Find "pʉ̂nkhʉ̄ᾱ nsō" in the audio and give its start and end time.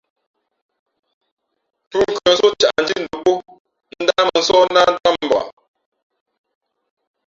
1.89-2.47